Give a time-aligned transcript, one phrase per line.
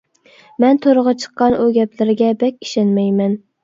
[0.63, 3.43] مەن تورغا چىققان ئۇ گەپلەرگە بەك ئىشەنمەيمەن.